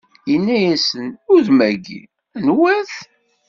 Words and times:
Inna-asen: 0.33 1.07
Udem-agi? 1.33 2.01
anwa-t? 2.37 2.93